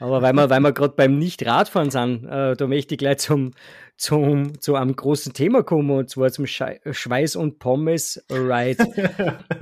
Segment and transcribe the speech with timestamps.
[0.00, 3.50] Aber weil wir, weil wir gerade beim Nicht-Radfahren sind, äh, da möchte ich gleich zum,
[3.98, 8.86] zum, zu einem großen Thema kommen, und zwar zum Schei Schweiß- und Pommes-Ride.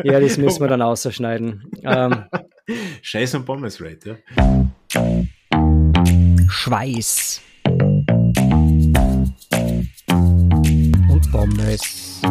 [0.04, 1.68] ja, das müssen wir dann ausschneiden.
[1.82, 2.24] Ähm,
[3.02, 4.16] Scheiß- und Pommes-Ride, ja.
[6.48, 7.42] Schweiß.
[11.08, 12.22] Und Pommes.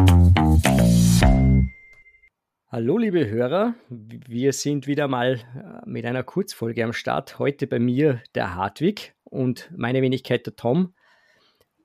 [2.70, 7.38] Hallo liebe Hörer, wir sind wieder mal äh, mit einer Kurzfolge am Start.
[7.38, 10.92] Heute bei mir der Hartwig und meine Wenigkeit der Tom.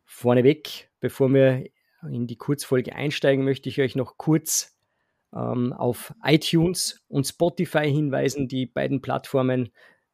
[0.03, 1.63] Vorneweg, bevor wir
[2.11, 4.75] in die Kurzfolge einsteigen, möchte ich euch noch kurz
[5.33, 9.69] ähm, auf iTunes und Spotify hinweisen, die beiden Plattformen.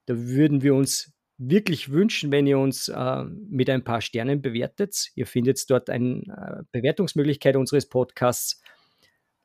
[0.06, 5.10] Da würden wir uns wirklich wünschen, wenn ihr uns äh, mit ein paar Sternen bewertet.
[5.16, 8.62] Ihr findet dort eine äh, Bewertungsmöglichkeit unseres Podcasts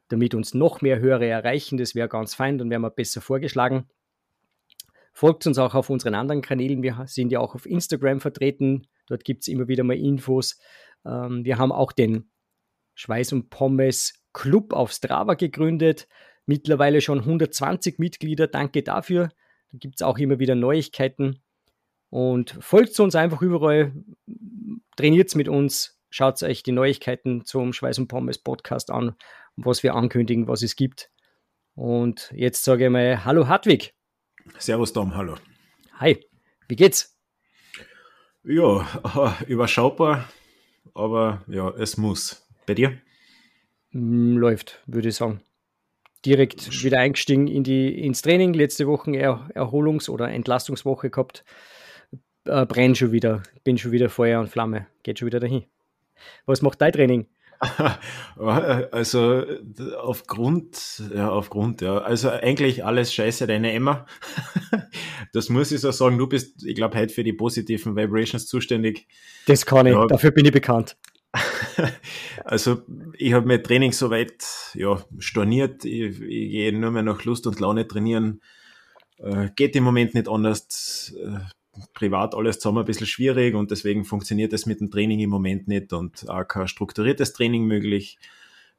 [0.08, 1.78] damit uns noch mehr Hörer erreichen.
[1.78, 3.88] Das wäre ganz fein, dann wären wir besser vorgeschlagen.
[5.12, 6.82] Folgt uns auch auf unseren anderen Kanälen.
[6.82, 8.88] Wir sind ja auch auf Instagram vertreten.
[9.06, 10.58] Dort gibt es immer wieder mal Infos.
[11.06, 12.30] Ähm, wir haben auch den
[12.94, 16.08] Schweiß und Pommes Club auf Strava gegründet.
[16.46, 18.48] Mittlerweile schon 120 Mitglieder.
[18.48, 19.28] Danke dafür.
[19.70, 21.40] Da gibt es auch immer wieder Neuigkeiten.
[22.10, 23.92] Und folgt uns einfach überall.
[24.96, 26.00] Trainiert mit uns.
[26.10, 29.16] Schaut euch die Neuigkeiten zum Schweiß und Pommes Podcast an
[29.56, 31.10] was wir ankündigen, was es gibt.
[31.74, 33.94] Und jetzt sage ich mal Hallo Hartwig.
[34.58, 35.36] Servus Tom, hallo.
[35.98, 36.18] Hi,
[36.68, 37.16] wie geht's?
[38.44, 38.86] Ja,
[39.48, 40.28] überschaubar,
[40.94, 42.46] aber ja, es muss.
[42.66, 42.98] Bei dir?
[43.90, 45.40] Mm, läuft, würde ich sagen.
[46.24, 48.54] Direkt wieder eingestiegen in die, ins Training.
[48.54, 51.44] Letzte Woche er, Erholungs- oder Entlastungswoche gehabt.
[52.46, 54.86] Äh, brenn schon wieder, bin schon wieder Feuer und Flamme.
[55.02, 55.64] Geht schon wieder dahin.
[56.46, 57.26] Was macht dein Training?
[58.36, 59.44] Also
[59.98, 61.98] aufgrund, ja, aufgrund, ja.
[61.98, 64.06] Also eigentlich alles scheiße, deine Emma.
[65.32, 66.18] Das muss ich so sagen.
[66.18, 69.08] Du bist, ich glaube, heute für die positiven Vibrations zuständig.
[69.46, 70.06] Das kann ich, ja.
[70.06, 70.96] dafür bin ich bekannt.
[72.44, 72.82] Also
[73.16, 74.44] ich habe mein Training soweit
[74.74, 75.84] ja, storniert.
[75.84, 78.42] Ich, ich gehe nur mehr nach Lust und Laune trainieren.
[79.18, 81.14] Äh, geht im Moment nicht anders.
[81.18, 81.38] Äh,
[81.92, 85.68] privat alles zusammen ein bisschen schwierig und deswegen funktioniert es mit dem Training im Moment
[85.68, 88.18] nicht und auch kein strukturiertes Training möglich.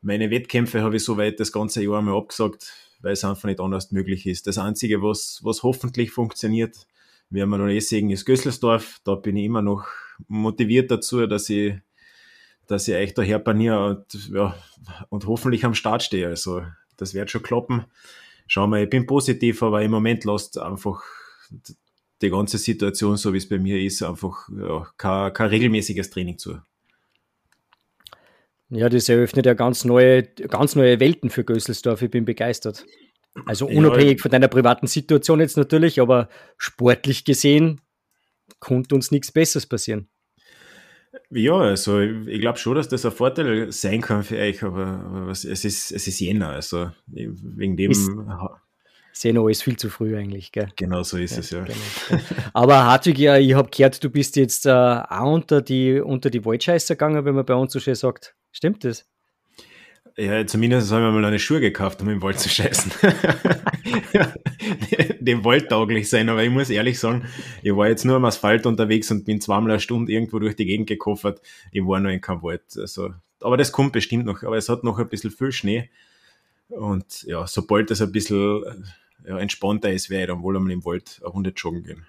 [0.01, 3.91] Meine Wettkämpfe habe ich soweit das ganze Jahr einmal abgesagt, weil es einfach nicht anders
[3.91, 4.47] möglich ist.
[4.47, 6.87] Das Einzige, was, was hoffentlich funktioniert,
[7.29, 8.99] werden wir noch eh sehen, ist Gösselsdorf.
[9.03, 9.87] Da bin ich immer noch
[10.27, 11.75] motiviert dazu, dass ich,
[12.67, 14.55] dass ich euch daher paniere und, ja,
[15.09, 16.27] und hoffentlich am Start stehe.
[16.27, 16.63] Also,
[16.97, 17.85] das wird schon klappen.
[18.47, 21.03] Schauen wir, ich bin positiv, aber im Moment lasst einfach
[22.21, 26.37] die ganze Situation, so wie es bei mir ist, einfach ja, kein, kein regelmäßiges Training
[26.37, 26.59] zu.
[28.69, 32.01] Ja, das eröffnet ja ganz neue, ganz neue Welten für Gösselsdorf.
[32.01, 32.85] Ich bin begeistert.
[33.45, 37.81] Also unabhängig ja, von deiner privaten Situation jetzt natürlich, aber sportlich gesehen
[38.59, 40.09] konnte uns nichts Besseres passieren.
[41.29, 45.31] Ja, also ich glaube schon, dass das ein Vorteil sein kann für euch, aber, aber
[45.31, 47.91] es, ist, es ist Jänner, also wegen dem.
[47.91, 48.09] Ist,
[49.17, 50.67] Seno ist viel zu früh eigentlich, gell?
[50.75, 51.63] Genau so ist ja, es, ja.
[51.63, 52.21] Genau.
[52.53, 56.43] Aber Hartwig, ja, ich habe gehört, du bist jetzt äh, auch unter die, unter die
[56.43, 58.35] Waldscheißer gegangen, wenn man bei uns so schön sagt.
[58.51, 59.05] Stimmt das?
[60.17, 62.91] Ja, zumindest haben wir mal eine Schuhe gekauft, um im Wald zu scheißen.
[65.19, 67.25] Dem Wald tauglich sein, aber ich muss ehrlich sagen,
[67.63, 70.65] ich war jetzt nur am Asphalt unterwegs und bin zweimal eine Stunde irgendwo durch die
[70.65, 71.41] Gegend gekoffert.
[71.71, 72.63] Ich war noch in keinem Wald.
[72.77, 74.43] Also, aber das kommt bestimmt noch.
[74.43, 75.89] Aber es hat noch ein bisschen viel Schnee.
[76.67, 78.85] Und ja, sobald es ein bisschen
[79.27, 82.05] ja, entspannter ist, wäre ich dann wohl einmal im Wald eine Runde joggen gehen.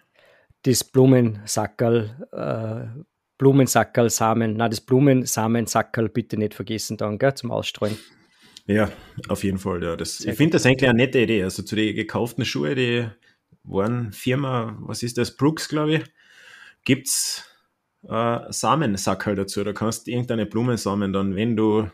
[0.62, 3.02] Das Blumensackerl, äh,
[3.38, 7.96] Blumensackerl, Samen, na das Blumensamenzackerl bitte nicht vergessen dann, gell, zum Ausstreuen.
[8.66, 8.90] Ja,
[9.28, 9.96] auf jeden Fall, ja.
[9.96, 11.44] Das, ich finde das eigentlich eine nette Idee.
[11.44, 13.06] Also zu den gekauften Schuhe, die
[13.62, 16.04] waren Firma, was ist das, Brooks, glaube ich,
[16.84, 17.44] gibt es
[18.08, 19.62] äh, Samensackerl dazu.
[19.62, 21.88] Da kannst du irgendeine Blumensamen dann, wenn du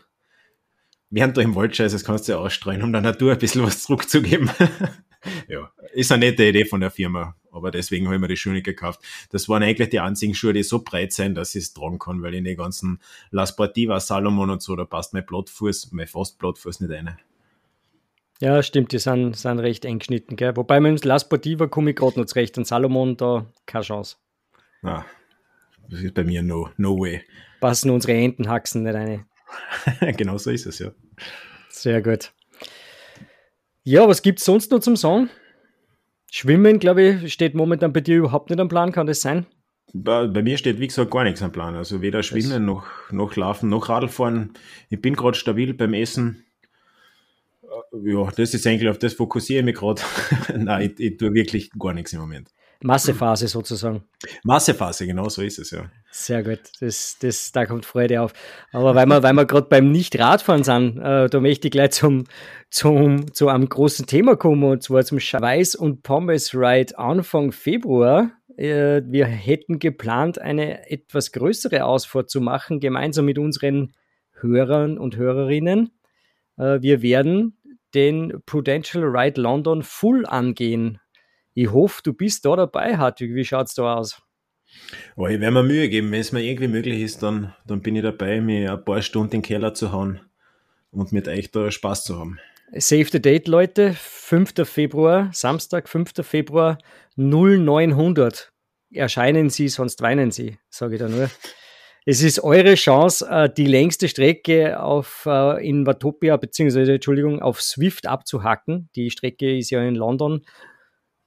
[1.13, 3.83] während du im Wald scheißest, kannst du ja ausstreuen, um der Natur ein bisschen was
[3.83, 4.49] zurückzugeben.
[5.47, 8.53] ja, ist eine nette Idee von der Firma, aber deswegen habe ich mir die Schuhe
[8.53, 9.01] nicht gekauft.
[9.31, 12.21] Das waren eigentlich die einzigen Schuhe, die so breit sind, dass ich es tragen kann,
[12.21, 12.99] weil in den ganzen
[13.31, 17.17] La Sportiva, Salomon und so, da passt mein Blattfuß, mein fast Blattfuß nicht rein.
[18.39, 20.55] Ja, stimmt, die sind, sind recht eng geschnitten, gell?
[20.57, 24.17] Wobei mit dem La Sportiva komme ich gerade noch zurecht, und Salomon, da keine Chance.
[24.81, 25.05] Ah,
[25.89, 27.21] das ist bei mir no, no way.
[27.61, 29.25] Passen unsere Entenhaxen nicht rein.
[30.17, 30.91] genau so ist es, ja.
[31.69, 32.33] Sehr gut.
[33.85, 35.29] Ja, was gibt es sonst noch zum Song?
[36.31, 39.45] Schwimmen, glaube ich, steht momentan bei dir überhaupt nicht am Plan, kann das sein?
[39.93, 41.75] Bei, bei mir steht, wie gesagt, gar nichts am Plan.
[41.75, 44.53] Also weder Schwimmen noch, noch Laufen noch Radlfahren.
[44.89, 46.45] Ich bin gerade stabil beim Essen.
[48.03, 50.01] Ja, das ist eigentlich auf das fokussiere ich mich gerade.
[50.57, 52.52] Nein, ich, ich tue wirklich gar nichts im Moment.
[52.83, 54.03] Massephase sozusagen.
[54.43, 55.89] Massephase, genau so ist es, ja.
[56.11, 58.33] Sehr gut, das, das, da kommt Freude auf.
[58.71, 62.25] Aber weil wir, weil wir gerade beim Nicht-Radfahren sind, äh, da möchte ich gleich zum,
[62.69, 68.31] zum, zu einem großen Thema kommen, und zwar zum Schweiß- und Pommes-Ride Anfang Februar.
[68.57, 73.93] Äh, wir hätten geplant, eine etwas größere Ausfahrt zu machen, gemeinsam mit unseren
[74.39, 75.91] Hörern und Hörerinnen.
[76.57, 77.57] Äh, wir werden
[77.93, 80.99] den Prudential Ride London Full angehen.
[81.53, 83.35] Ich hoffe, du bist da dabei, Hartwig.
[83.35, 84.21] Wie schaut es da aus?
[85.15, 86.11] Oh, ich werde mir Mühe geben.
[86.11, 89.35] Wenn es mir irgendwie möglich ist, dann, dann bin ich dabei, mir ein paar Stunden
[89.35, 90.21] in den Keller zu hauen
[90.91, 92.39] und mit euch da Spaß zu haben.
[92.75, 93.93] Save the date, Leute.
[93.93, 94.53] 5.
[94.67, 96.13] Februar, Samstag, 5.
[96.23, 96.79] Februar,
[97.17, 98.51] 0900.
[98.91, 101.29] Erscheinen Sie, sonst weinen Sie, sage ich da nur.
[102.05, 107.61] Es ist eure Chance, äh, die längste Strecke auf, äh, in Watopia, beziehungsweise, Entschuldigung, auf
[107.61, 108.89] Swift abzuhacken.
[108.95, 110.41] Die Strecke ist ja in London.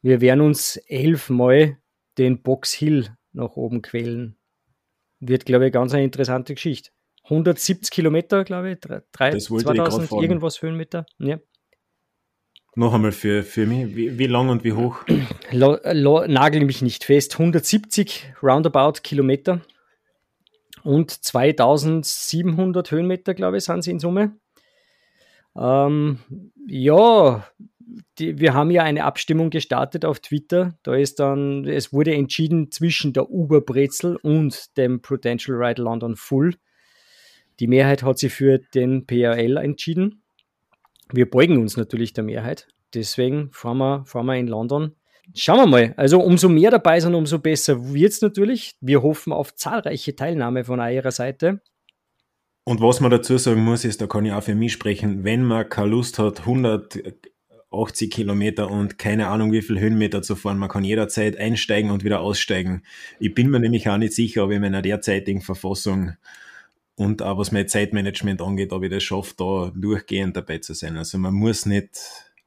[0.07, 1.79] Wir werden uns elfmal
[2.17, 4.37] den Box Hill nach oben quälen.
[5.19, 6.91] Wird, glaube ich, ganz eine interessante Geschichte.
[7.25, 11.07] 170 Kilometer, glaube ich, 3, 2000 irgendwas Höhenmeter.
[11.19, 11.41] Ja.
[12.77, 14.99] Noch einmal für, für mich, wie, wie lang und wie hoch?
[15.51, 17.33] Lo, lo, nagel mich nicht fest.
[17.33, 19.61] 170 roundabout Kilometer
[20.85, 24.37] und 2700 Höhenmeter, glaube ich, sind sie in Summe.
[25.57, 26.21] Ähm,
[26.69, 27.45] ja,
[28.19, 30.79] die, wir haben ja eine Abstimmung gestartet auf Twitter.
[30.83, 36.17] Da ist dann, es wurde entschieden zwischen der Uber Brezel und dem Prudential Ride London
[36.17, 36.55] Full.
[37.61, 40.23] Die Mehrheit hat sich für den PRL entschieden.
[41.13, 42.69] Wir beugen uns natürlich der Mehrheit.
[42.95, 44.95] Deswegen fahren wir, fahren wir in London
[45.35, 45.95] Schauen wir mal.
[45.97, 48.77] Also umso mehr dabei sind, umso besser wird es natürlich.
[48.81, 51.61] Wir hoffen auf zahlreiche Teilnahme von eurer Seite.
[52.65, 55.45] Und was man dazu sagen muss, ist, da kann ich auch für mich sprechen, wenn
[55.45, 56.47] man keine Lust hat,
[57.77, 62.05] 180 Kilometer und keine Ahnung wie viel Höhenmeter zu fahren, man kann jederzeit einsteigen und
[62.05, 62.83] wieder aussteigen.
[63.19, 66.15] Ich bin mir nämlich auch nicht sicher, ob ich in meiner derzeitigen Verfassung
[66.97, 70.97] und auch was mein Zeitmanagement angeht, ob ich das schaffe, da durchgehend dabei zu sein.
[70.97, 71.91] Also man muss nicht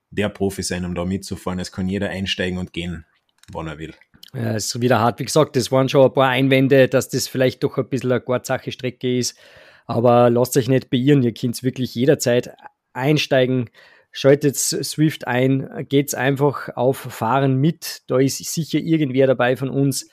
[0.09, 1.59] der Profi sein, um da mitzufahren.
[1.59, 3.05] Es kann jeder einsteigen und gehen,
[3.51, 3.93] wann er will.
[4.33, 5.19] Ja, ist wieder hart.
[5.19, 8.21] Wie gesagt, das waren schon ein paar Einwände, dass das vielleicht doch ein bisschen eine
[8.21, 9.37] Gurtsache Strecke ist.
[9.85, 12.55] Aber lasst euch nicht beirren, ihr könnt wirklich jederzeit
[12.93, 13.69] einsteigen.
[14.11, 18.01] Schaltet Swift ein, geht's einfach auf Fahren mit.
[18.07, 20.09] Da ist sicher irgendwer dabei von uns.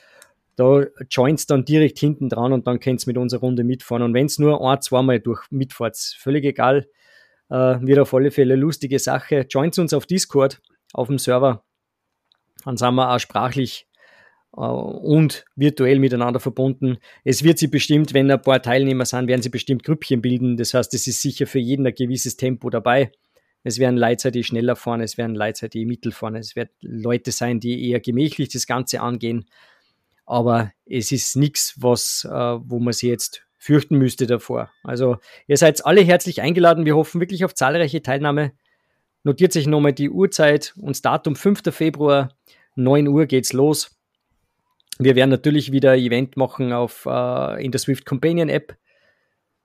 [0.57, 4.03] Da joint's dann direkt hinten dran und dann könnt's mit unserer Runde mitfahren.
[4.03, 6.87] Und wenn's nur ein, zweimal durch mitfahrt, völlig egal.
[7.49, 9.47] Äh, wird auf alle Fälle lustige Sache.
[9.49, 10.61] Joint uns auf Discord,
[10.93, 11.65] auf dem Server.
[12.65, 13.87] Dann sind wir auch sprachlich
[14.57, 16.99] äh, und virtuell miteinander verbunden.
[17.25, 20.57] Es wird sie bestimmt, wenn ein paar Teilnehmer sind, werden sie bestimmt Grüppchen bilden.
[20.57, 23.13] Das heißt, es ist sicher für jeden ein gewisses Tempo dabei.
[23.67, 27.33] Es werden Leute die schneller fahren, es werden Leute die mittel fahren, es werden Leute
[27.33, 29.47] sein, die eher gemächlich das Ganze angehen.
[30.25, 34.71] Aber es ist nichts, was, äh, wo man sich jetzt fürchten müsste davor.
[34.85, 35.17] Also
[35.49, 36.85] ihr seid alle herzlich eingeladen.
[36.85, 38.53] Wir hoffen wirklich auf zahlreiche Teilnahme.
[39.25, 41.63] Notiert sich nochmal die Uhrzeit und das Datum 5.
[41.75, 42.37] Februar,
[42.77, 43.99] 9 Uhr geht's los.
[45.01, 48.77] Wir werden natürlich wieder Event machen auf, äh, in der Swift Companion App.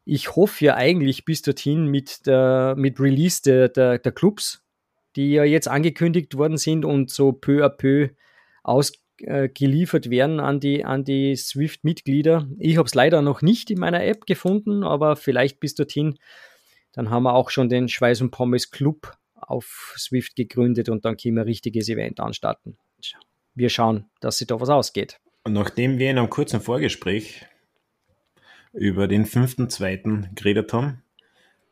[0.05, 4.63] Ich hoffe ja eigentlich bis dorthin mit, der, mit Release der, der, der Clubs,
[5.15, 8.09] die ja jetzt angekündigt worden sind und so peu à peu
[8.63, 8.93] aus,
[9.23, 12.47] äh, geliefert werden an die, an die Swift-Mitglieder.
[12.57, 16.17] Ich habe es leider noch nicht in meiner App gefunden, aber vielleicht bis dorthin.
[16.93, 21.17] Dann haben wir auch schon den Schweiß und Pommes Club auf Swift gegründet und dann
[21.17, 22.77] können wir ein richtiges Event anstarten.
[23.53, 25.19] Wir schauen, dass sich da was ausgeht.
[25.43, 27.45] Und nachdem wir in einem kurzen Vorgespräch
[28.73, 30.33] über den 5.2.
[30.35, 31.01] geredet haben,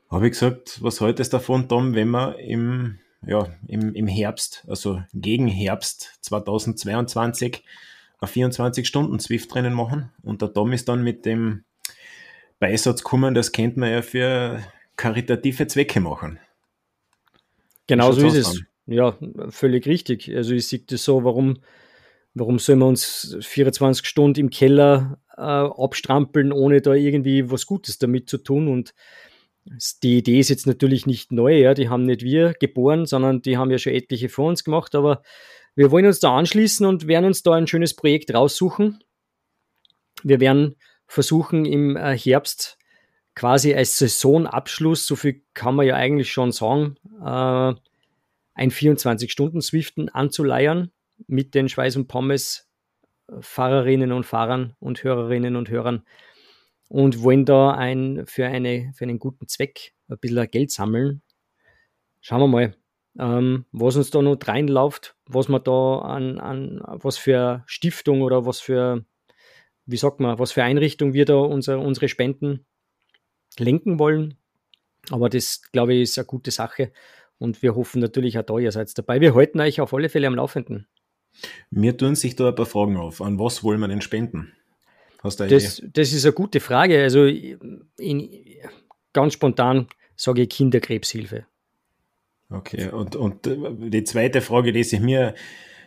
[0.10, 4.64] habe ich gesagt, was heute ist davon, Tom, wenn wir im ja, im, im Herbst,
[4.68, 7.64] also gegen Herbst 2022,
[8.22, 10.12] ein 24-Stunden-Swift-Rennen machen.
[10.24, 11.64] Und der Tom ist dann mit dem
[12.60, 14.64] Beisatz kommen, das kennt man ja für
[14.96, 16.40] karitative Zwecke machen.
[17.88, 18.48] Genau so ist es.
[18.48, 18.68] An?
[18.88, 19.18] Ja,
[19.50, 20.34] völlig richtig.
[20.36, 21.60] Also ich sehe das so, warum,
[22.40, 28.00] warum sollen wir uns 24 Stunden im Keller äh, abstrampeln, ohne da irgendwie was Gutes
[28.00, 28.68] damit zu tun?
[28.68, 28.94] Und
[30.04, 33.58] die Idee ist jetzt natürlich nicht neu, ja, die haben nicht wir geboren, sondern die
[33.58, 35.22] haben ja schon etliche vor uns gemacht, aber
[35.76, 39.04] wir wollen uns da anschließen und werden uns da ein schönes Projekt raussuchen.
[40.24, 40.76] Wir werden
[41.08, 42.78] versuchen im äh, Herbst
[43.36, 47.74] quasi als Saisonabschluss, so viel kann man ja eigentlich schon sagen, äh,
[48.56, 50.92] ein 24-Stunden-Swiften anzuleiern
[51.28, 52.70] mit den Schweiß und Pommes
[53.42, 56.04] Fahrerinnen und Fahrern und Hörerinnen und Hörern
[56.88, 61.22] und wollen da ein, für, eine, für einen guten Zweck ein bisschen Geld sammeln.
[62.22, 62.76] Schauen wir mal.
[63.18, 68.46] ähm, was uns da noch reinläuft, was man da an, an was für Stiftung oder
[68.46, 69.06] was für,
[69.86, 72.66] wie sagt man, was für Einrichtung wir da unser, unsere Spenden
[73.58, 74.36] lenken wollen.
[75.12, 76.92] Aber das, glaube ich, ist eine gute Sache.
[77.38, 79.22] Und wir hoffen natürlich auch da, ihr seid dabei.
[79.22, 80.88] Wir halten euch auf alle Fälle am Laufenden.
[81.72, 83.22] Mir tun sich da ein paar Fragen auf.
[83.22, 84.54] An was wollen wir denn spenden?
[85.22, 85.90] Hast du eine das, Idee?
[85.94, 87.02] das ist eine gute Frage.
[87.02, 88.30] Also in,
[89.14, 91.46] ganz spontan sage ich Kinderkrebshilfe.
[92.50, 95.36] Okay, und, und äh, die zweite Frage, die sich mir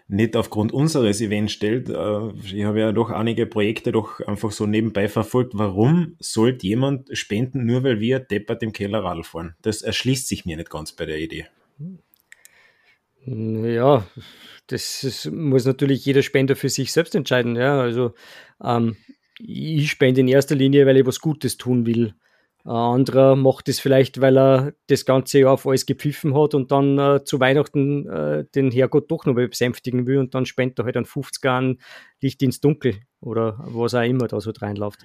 [0.06, 4.66] nicht aufgrund unseres Events stellt, äh, ich habe ja doch einige Projekte doch einfach so
[4.66, 5.52] nebenbei verfolgt.
[5.56, 9.56] Warum sollte jemand spenden, nur weil wir deppert im Keller Radl fahren?
[9.62, 11.46] Das erschließt sich mir nicht ganz bei der Idee.
[13.24, 14.04] Ja,
[14.66, 17.56] das ist, muss natürlich jeder Spender für sich selbst entscheiden.
[17.56, 18.14] Ja, also
[18.62, 18.96] ähm,
[19.38, 22.14] ich spende in erster Linie, weil ich was Gutes tun will.
[22.64, 26.70] Ein anderer macht es vielleicht, weil er das ganze Jahr auf alles gepfiffen hat und
[26.70, 30.84] dann äh, zu Weihnachten äh, den Herrgott doch noch besänftigen will und dann spendet er
[30.84, 31.80] halt an 50 Jahren
[32.20, 35.00] Licht ins Dunkel oder was auch immer da so reinläuft.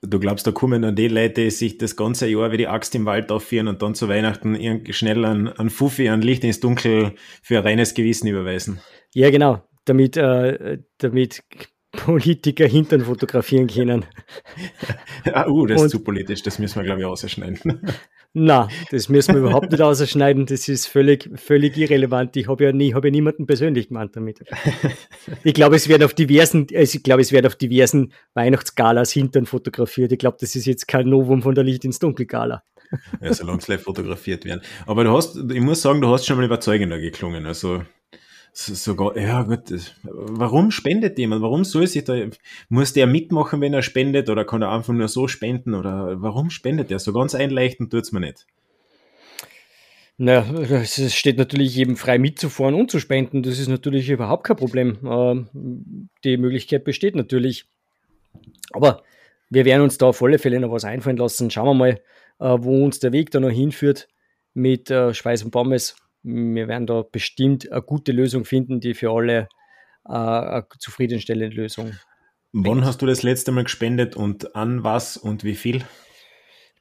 [0.00, 2.94] Du glaubst, da kommen dann die Leute, die sich das ganze Jahr wie die Axt
[2.94, 4.56] im Wald aufführen und dann zu Weihnachten
[4.92, 8.80] schnell an, an Fuffi, an Licht ins Dunkel für ein reines Gewissen überweisen?
[9.12, 9.62] Ja, genau.
[9.84, 11.42] Damit, äh, damit
[11.90, 14.04] Politiker Hintern fotografieren können.
[15.32, 17.60] ah, uh, das und, ist zu politisch, das müssen wir, glaube ich, ausschneiden.
[18.34, 22.36] Na, das müssen wir überhaupt nicht ausschneiden, das ist völlig, völlig irrelevant.
[22.36, 24.40] Ich habe ja nie, habe ja niemanden persönlich gemeint damit.
[25.44, 29.46] Ich glaube, es werden auf diversen, also ich glaube, es werden auf diversen Weihnachtsgalas Hintern
[29.46, 30.12] fotografiert.
[30.12, 32.62] Ich glaube, das ist jetzt kein Novum von der Licht ins Dunkel Gala.
[33.20, 34.62] Ja, solange es live fotografiert werden.
[34.86, 37.44] Aber du hast, ich muss sagen, du hast schon mal überzeugender geklungen.
[37.46, 37.82] Also
[38.52, 41.42] sogar, ja gut, warum spendet jemand?
[41.42, 42.14] Warum soll sich da,
[42.68, 46.50] muss der mitmachen, wenn er spendet oder kann er einfach nur so spenden oder warum
[46.50, 46.98] spendet er?
[46.98, 48.46] So ganz einleichten tut es mir nicht.
[50.20, 50.44] Naja,
[50.82, 53.44] es steht natürlich jedem frei mitzufahren und zu spenden.
[53.44, 54.98] Das ist natürlich überhaupt kein Problem.
[55.04, 57.66] Ähm, die Möglichkeit besteht natürlich.
[58.72, 59.04] Aber
[59.48, 61.52] wir werden uns da auf alle Fälle noch was einfallen lassen.
[61.52, 62.00] Schauen wir mal,
[62.40, 64.08] äh, wo uns der Weg da noch hinführt
[64.54, 65.94] mit äh, Schweiß und Pommes
[66.28, 69.48] wir werden da bestimmt eine gute Lösung finden, die für alle
[70.06, 71.92] äh, eine zufriedenstellende Lösung.
[72.52, 75.84] Wann hast du das letzte Mal gespendet und an was und wie viel?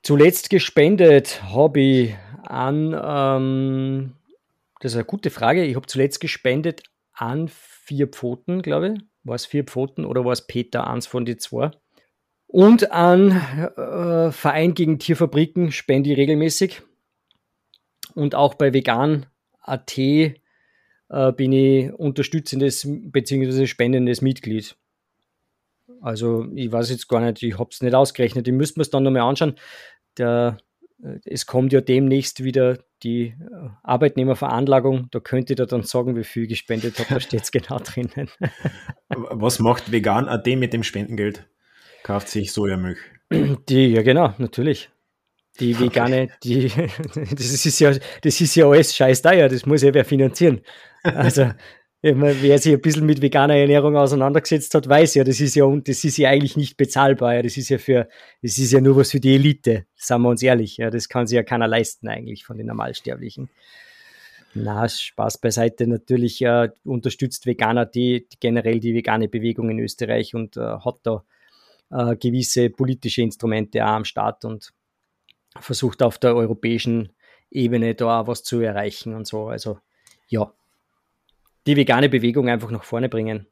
[0.03, 4.13] Zuletzt gespendet habe ich an, ähm,
[4.79, 9.01] das ist eine gute Frage, ich habe zuletzt gespendet an vier Pfoten, glaube ich.
[9.23, 11.71] War es vier Pfoten oder war es Peter, eins von die zwei?
[12.47, 16.81] Und an äh, Verein gegen Tierfabriken spende ich regelmäßig
[18.17, 19.27] und auch bei vegan.at
[21.09, 23.67] äh, bin ich unterstützendes bzw.
[23.67, 24.75] spendendes Mitglied.
[26.01, 28.89] Also ich weiß jetzt gar nicht, ich habe es nicht ausgerechnet, ich müsste mir es
[28.89, 29.55] dann nochmal anschauen.
[30.17, 30.57] Der,
[31.03, 33.35] äh, es kommt ja demnächst wieder die äh,
[33.83, 38.29] Arbeitnehmerveranlagung, da könnt ihr dann sagen, wie viel gespendet habe, da steht es genau drinnen.
[39.09, 41.47] Was macht vegan.at mit dem Spendengeld?
[42.03, 42.99] Kauft sich Sojamilch?
[43.31, 44.89] Die, ja genau, natürlich.
[45.59, 46.67] Die vegane, die,
[47.15, 50.61] das ist ja, das ist ja alles scheiß teuer, das muss ja wer finanzieren.
[51.03, 51.51] Also,
[52.01, 56.03] wer sich ein bisschen mit veganer Ernährung auseinandergesetzt hat, weiß ja, das ist ja, das
[56.03, 57.41] ist ja eigentlich nicht bezahlbar.
[57.41, 58.07] Das ist ja für,
[58.41, 60.77] das ist ja nur was für die Elite, sagen wir uns ehrlich.
[60.77, 63.49] Ja, das kann sich ja keiner leisten eigentlich von den Normalsterblichen.
[64.53, 65.87] Na, Spaß beiseite.
[65.87, 70.99] Natürlich äh, unterstützt Veganer die, die, generell die vegane Bewegung in Österreich und äh, hat
[71.03, 71.23] da
[71.91, 74.73] äh, gewisse politische Instrumente auch am Start und
[75.61, 77.13] versucht auf der europäischen
[77.49, 79.47] Ebene da was zu erreichen und so.
[79.47, 79.79] Also
[80.27, 80.51] ja,
[81.65, 83.47] die vegane Bewegung einfach nach vorne bringen.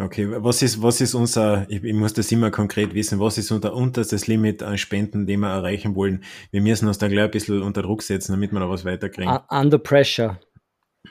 [0.00, 3.50] Okay, was ist, was ist unser, ich, ich, muss das immer konkret wissen, was ist
[3.50, 6.22] unser unterstes Limit an Spenden, den wir erreichen wollen?
[6.52, 9.40] Wir müssen uns da gleich ein bisschen unter Druck setzen, damit wir da was weiterkriegen.
[9.48, 10.38] Under pressure.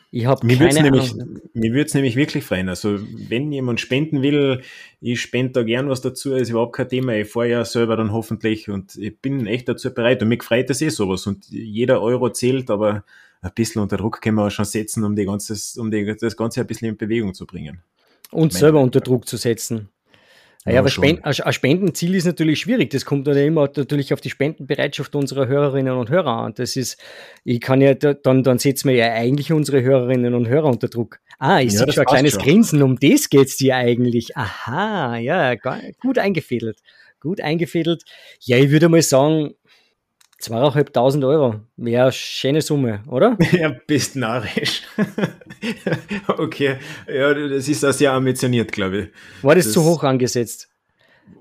[0.09, 1.13] Ich habe keine wird's nämlich,
[1.53, 2.69] Mir würde es nämlich wirklich freuen.
[2.69, 2.97] Also,
[3.27, 4.61] wenn jemand spenden will,
[5.01, 7.13] ich spende da gern was dazu, ist überhaupt kein Thema.
[7.13, 10.21] Ich fahre ja selber dann hoffentlich und ich bin echt dazu bereit.
[10.21, 11.27] Und mich freut das eh sowas.
[11.27, 13.03] Und jeder Euro zählt, aber
[13.41, 16.37] ein bisschen unter Druck können wir auch schon setzen, um, die ganzes, um die, das
[16.37, 17.81] Ganze ein bisschen in Bewegung zu bringen.
[18.31, 19.89] Und selber unter Druck zu setzen.
[20.67, 22.89] Naja, aber Spenden, ein Spendenziel ist natürlich schwierig.
[22.89, 26.53] Das kommt dann immer natürlich auf die Spendenbereitschaft unserer Hörerinnen und Hörer an.
[26.55, 27.01] Das ist,
[27.45, 31.19] ich kann ja, dann, dann setzen wir ja eigentlich unsere Hörerinnen und Hörer unter Druck.
[31.39, 32.41] Ah, ich ja, sehe schon ein kleines schon.
[32.41, 34.35] Grinsen, um das geht es dir eigentlich.
[34.35, 35.55] Aha, ja,
[36.01, 36.79] gut eingefädelt.
[37.21, 38.03] Gut eingefädelt.
[38.41, 39.53] Ja, ich würde mal sagen,
[40.39, 41.61] Zweieinhalbtausend Euro.
[41.77, 43.37] Wäre schöne Summe, oder?
[43.51, 44.83] Ja, bist narrisch.
[46.27, 46.77] okay,
[47.11, 49.43] ja, das ist auch sehr ambitioniert, glaube ich.
[49.43, 50.69] War das, das, zu hoch angesetzt?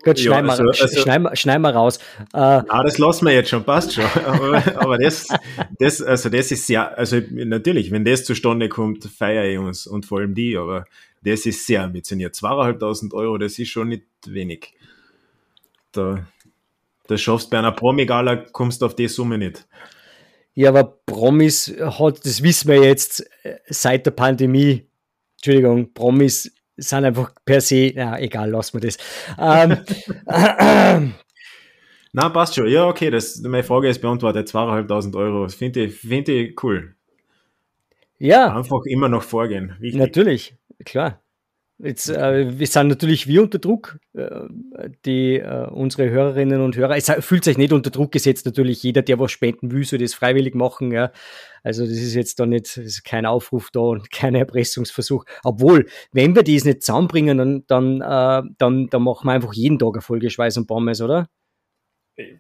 [0.03, 1.99] Gut, ja, schneiden, also, wir, also, schneiden, schneiden wir raus.
[1.99, 4.05] Äh, na, das lassen wir jetzt schon, passt schon.
[4.25, 5.29] aber, aber das,
[5.79, 10.07] das, also das ist sehr, also natürlich, wenn das zustande kommt, feiere ich uns und
[10.07, 10.87] vor allem die, aber
[11.23, 12.35] das ist sehr ambitioniert.
[12.35, 14.75] 2.500 Euro, das ist schon nicht wenig.
[15.93, 16.27] Da,
[17.09, 19.67] das schaffst bei einer Promi-Gala, kommst du auf die Summe nicht.
[20.55, 24.87] Ja, aber Promis hat, das wissen wir jetzt äh, seit der Pandemie,
[25.37, 28.97] Entschuldigung, Promis sind einfach per se, ja, egal, lassen wir das.
[29.39, 29.85] Ähm,
[32.13, 32.69] Na, passt schon.
[32.69, 34.49] Ja, okay, das, meine Frage ist beantwortet.
[34.49, 35.45] 2.500 Euro.
[35.45, 36.95] Das finde ich, find ich cool.
[38.19, 38.57] Ja.
[38.57, 39.77] Einfach immer noch vorgehen.
[39.81, 40.01] Wichtig.
[40.01, 40.55] Natürlich,
[40.87, 41.21] klar.
[41.79, 44.47] Jetzt, äh, wir sind natürlich wir unter Druck, äh,
[45.05, 46.97] die, äh, unsere Hörerinnen und Hörer.
[46.97, 48.83] Es fühlt sich nicht unter Druck gesetzt, natürlich.
[48.83, 50.91] Jeder, der was spenden will, soll das freiwillig machen.
[50.91, 51.13] Ja.
[51.63, 55.27] Also, das ist jetzt da nicht, ist kein Aufruf da und kein Erpressungsversuch.
[55.45, 59.79] Obwohl, wenn wir das nicht zusammenbringen, dann, dann, äh, dann, dann machen wir einfach jeden
[59.79, 61.29] Tag eine Folge Schweiß und Pommes, oder?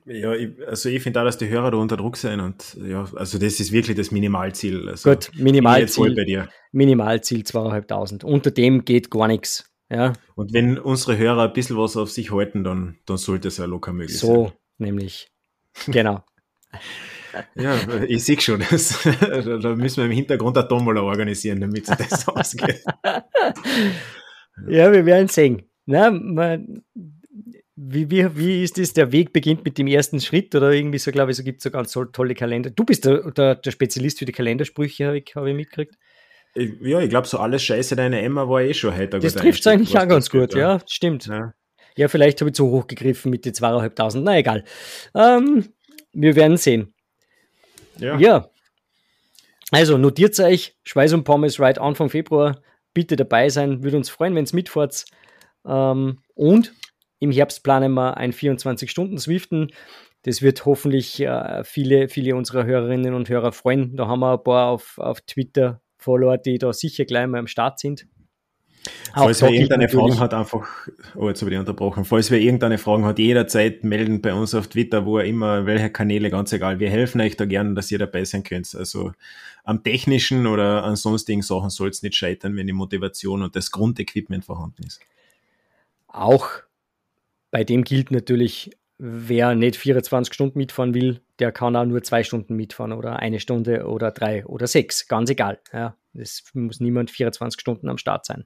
[0.07, 3.07] Ja, ich, also ich finde auch, dass die Hörer da unter Druck sein und ja,
[3.15, 4.89] also das ist wirklich das Minimalziel.
[4.89, 6.15] Also Gut, Minimalziel.
[6.15, 6.49] Bei dir.
[6.73, 8.25] Minimalziel zweieinhalbtausend.
[8.25, 9.71] Unter dem geht gar nichts.
[9.91, 10.15] Ja.
[10.35, 13.67] Und wenn unsere Hörer ein bisschen was auf sich halten, dann, dann sollte es ja
[13.67, 14.37] locker möglich so, sein.
[14.37, 15.31] So, nämlich.
[15.87, 16.25] Genau.
[17.55, 22.29] ja, ich sehe schon, das, da müssen wir im Hintergrund eine Tombola organisieren, damit das
[22.29, 22.83] ausgeht.
[24.69, 25.63] ja, wir werden sehen.
[25.87, 26.83] Na, man,
[27.77, 28.95] wie, wie, wie ist das?
[28.95, 31.65] Der Weg beginnt mit dem ersten Schritt oder irgendwie so, glaube ich, so gibt es
[31.65, 32.71] so ganz tolle Kalender.
[32.71, 35.95] Du bist der, der, der Spezialist für die Kalendersprüche, habe ich, hab ich mitgekriegt.
[36.55, 39.19] Ja, ich glaube, so alles Scheiße deine Emma war eh schon heute.
[39.19, 41.27] Das trifft es eigentlich auch ganz gut, ja, stimmt.
[41.27, 41.53] Ja,
[41.97, 44.25] ja vielleicht habe ich zu hoch gegriffen mit den zweieinhalbtausend.
[44.25, 44.65] Na egal.
[45.15, 45.69] Ähm,
[46.15, 46.95] wir werden sehen.
[47.99, 48.19] Ja.
[48.19, 48.49] ja.
[49.71, 52.63] Also notiert euch, Schweiß und Pommes right Anfang Februar.
[52.95, 55.05] Bitte dabei sein, würde uns freuen, wenn es mitfahrt.
[55.67, 56.73] Ähm, und
[57.19, 59.73] im Herbst planen wir ein 24-Stunden-Swiften.
[60.23, 63.97] Das wird hoffentlich äh, viele, viele unserer Hörerinnen und Hörer freuen.
[63.97, 67.47] Da haben wir ein paar auf, auf Twitter Follower, die da sicher gleich mal am
[67.47, 68.07] Start sind.
[69.15, 70.69] Falls wer irgendeine Fragen hat, einfach,
[71.17, 72.05] oh, jetzt habe ich unterbrochen.
[72.05, 75.91] Falls wer irgendeine Fragen hat, jederzeit melden bei uns auf Twitter, wo er immer, welche
[75.91, 76.79] Kanäle, ganz egal.
[76.79, 78.73] Wir helfen euch da gerne, dass ihr dabei sein könnt.
[78.75, 79.13] Also
[79.65, 83.71] am technischen oder an sonstigen Sachen soll es nicht scheitern, wenn die Motivation und das
[83.71, 85.01] Grundequipment vorhanden ist.
[86.09, 86.49] Auch
[87.57, 92.23] bei dem gilt natürlich, wer nicht 24 Stunden mitfahren will, der kann auch nur zwei
[92.23, 95.09] Stunden mitfahren oder eine Stunde oder drei oder sechs.
[95.09, 95.59] Ganz egal.
[95.73, 98.45] Ja, es muss niemand 24 Stunden am Start sein.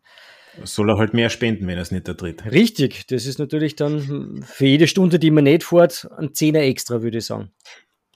[0.63, 2.45] Soll er halt mehr spenden, wenn er es nicht ertritt.
[2.53, 7.03] Richtig, das ist natürlich dann für jede Stunde, die man nicht fährt, ein Zehner extra,
[7.03, 7.51] würde ich sagen.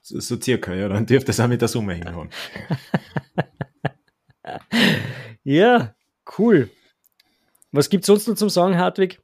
[0.01, 2.31] So, so circa, ja, dann dürfte es auch mit der Summe hinhauen.
[5.43, 5.97] ja,
[6.39, 6.71] cool.
[7.73, 9.19] Was gibt es sonst noch zum Sagen, Hartwig?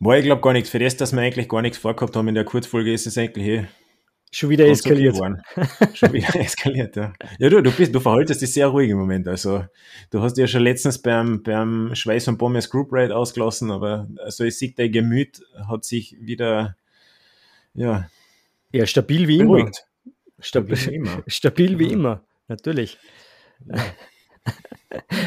[0.00, 0.70] War ich glaube gar nichts.
[0.70, 3.46] Für das, dass wir eigentlich gar nichts vorgehabt haben in der Kurzfolge, ist es eigentlich
[3.46, 3.66] eh
[4.32, 5.16] Schon wieder eskaliert.
[5.94, 7.12] schon wieder eskaliert, ja.
[7.38, 9.28] Ja, du, du bist, du verhaltest dich sehr ruhig im Moment.
[9.28, 9.64] Also,
[10.10, 14.44] du hast ja schon letztens beim, beim Schweiß und Pommes Group Ride ausgelassen, aber also
[14.44, 16.76] ich sehe, dein Gemüt hat sich wieder,
[17.72, 18.10] ja.
[18.72, 19.86] Ja, stabil wie beruhigt.
[20.04, 20.14] immer.
[20.40, 21.22] Stabil, stabil wie immer.
[21.26, 22.98] Stabil wie immer, natürlich.
[23.64, 23.84] Ja.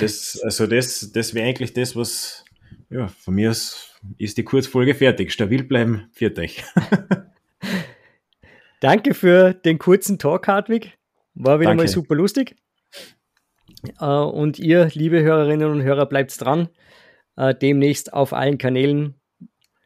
[0.01, 2.45] Das, also das, das wäre eigentlich das, was,
[2.89, 5.31] ja, von mir aus ist die Kurzfolge fertig.
[5.31, 6.63] Stabil bleiben, viert euch.
[8.79, 10.97] Danke für den kurzen Talk, Hartwig.
[11.33, 11.83] War wieder Danke.
[11.83, 12.55] mal super lustig.
[13.99, 16.69] Äh, und ihr, liebe Hörerinnen und Hörer, bleibt dran.
[17.35, 19.15] Äh, demnächst auf allen Kanälen.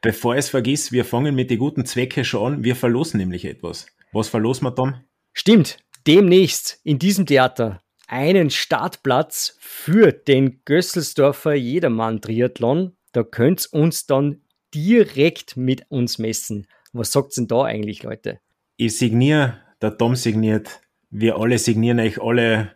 [0.02, 2.64] Bevor es vergisst, wir fangen mit den guten Zwecke schon an.
[2.64, 3.88] Wir verlosen nämlich etwas.
[4.12, 4.96] Was verlosen wir, Tom?
[5.34, 5.78] Stimmt.
[6.06, 14.42] Demnächst in diesem Theater einen Startplatz für den Gösselsdorfer Jedermann-Triathlon da könnt ihr uns dann
[14.74, 16.68] direkt mit uns messen.
[16.92, 18.40] Was sagt denn da eigentlich, Leute?
[18.76, 22.76] Ich signiere, der Tom signiert, wir alle signieren euch alle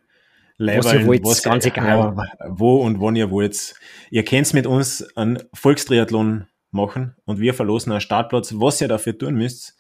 [0.58, 2.16] Leiberl, was ihr wollt, was, ganz egal.
[2.48, 3.76] wo und wann ihr wollt.
[4.10, 8.54] Ihr könnt mit uns einen Volkstriathlon machen und wir verlosen einen Startplatz.
[8.56, 9.76] Was ihr dafür tun müsst,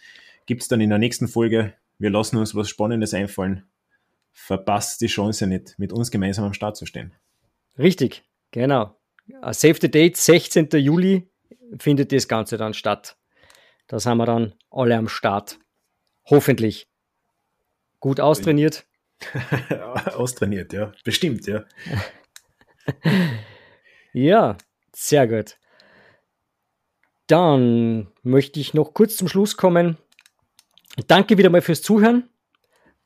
[0.46, 1.74] gibt es dann in der nächsten Folge.
[2.00, 3.63] Wir lassen uns was Spannendes einfallen.
[4.34, 7.13] Verpasst die Chance nicht, mit uns gemeinsam am Start zu stehen.
[7.78, 8.97] Richtig, genau.
[9.52, 10.70] Save the Date, 16.
[10.74, 11.30] Juli
[11.80, 13.18] findet das Ganze dann statt.
[13.88, 15.60] Da sind wir dann alle am Start.
[16.26, 16.88] Hoffentlich.
[18.00, 18.86] Gut austrainiert.
[20.16, 20.92] austrainiert, ja.
[21.04, 21.66] Bestimmt, ja.
[24.13, 24.58] ja,
[24.94, 25.58] sehr gut.
[27.28, 29.98] Dann möchte ich noch kurz zum Schluss kommen.
[31.08, 32.30] Danke wieder mal fürs Zuhören.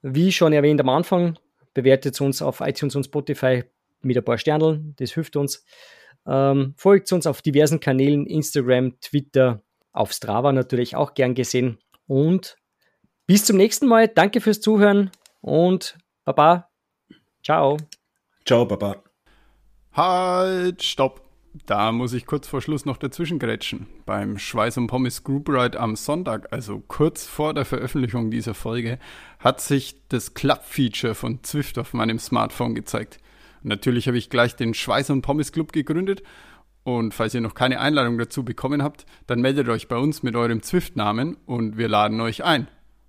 [0.02, 1.38] Wie schon erwähnt am Anfang,
[1.74, 3.64] bewertet uns auf iTunes und Spotify
[4.02, 4.96] mit ein paar Sterneln.
[4.98, 5.66] Das hilft uns.
[6.28, 11.80] Ähm, folgt uns auf diversen Kanälen, Instagram, Twitter, auf Strava natürlich auch gern gesehen.
[12.08, 12.58] Und
[13.26, 14.08] bis zum nächsten Mal.
[14.08, 16.70] Danke fürs Zuhören und Baba.
[17.44, 17.78] Ciao.
[18.46, 19.04] Ciao, Baba.
[19.94, 21.22] Halt, stopp.
[21.66, 23.88] Da muss ich kurz vor Schluss noch dazwischen grätschen.
[24.06, 29.00] Beim Schweiß und Pommes Group Ride am Sonntag, also kurz vor der Veröffentlichung dieser Folge,
[29.40, 33.20] hat sich das Club-Feature von Zwift auf meinem Smartphone gezeigt.
[33.64, 36.24] Natürlich habe ich gleich den Schweiß und Pommes Club gegründet
[36.84, 40.36] und falls ihr noch keine Einladung dazu bekommen habt, dann meldet euch bei uns mit
[40.36, 42.68] eurem Zwift-Namen und wir laden euch ein.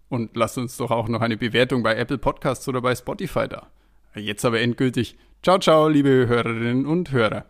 [0.09, 3.69] Und lasst uns doch auch noch eine Bewertung bei Apple Podcasts oder bei Spotify da.
[4.15, 5.17] Jetzt aber endgültig.
[5.43, 7.47] Ciao, ciao, liebe Hörerinnen und Hörer.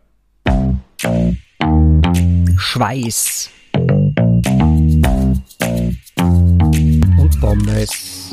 [2.57, 3.51] Schweiß
[7.19, 8.31] und Pommes.